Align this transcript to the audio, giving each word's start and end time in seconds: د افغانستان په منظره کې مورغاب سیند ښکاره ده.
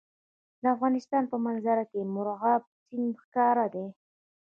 د 0.61 0.63
افغانستان 0.75 1.23
په 1.31 1.37
منظره 1.45 1.83
کې 1.91 2.09
مورغاب 2.13 2.61
سیند 2.85 3.13
ښکاره 3.23 3.65
ده. 3.73 3.85